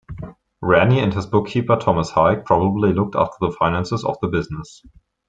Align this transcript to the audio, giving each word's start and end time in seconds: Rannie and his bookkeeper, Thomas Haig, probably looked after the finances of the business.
Rannie 0.63 0.99
and 0.99 1.13
his 1.13 1.27
bookkeeper, 1.27 1.75
Thomas 1.75 2.09
Haig, 2.09 2.43
probably 2.43 2.91
looked 2.91 3.15
after 3.15 3.37
the 3.39 3.51
finances 3.51 4.03
of 4.03 4.17
the 4.19 4.29
business. 4.29 4.81